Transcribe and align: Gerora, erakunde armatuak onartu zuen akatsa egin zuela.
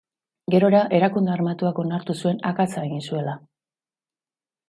Gerora, 0.53 0.79
erakunde 0.99 1.33
armatuak 1.33 1.81
onartu 1.83 2.15
zuen 2.23 2.41
akatsa 2.53 2.87
egin 2.89 3.05
zuela. 3.21 3.39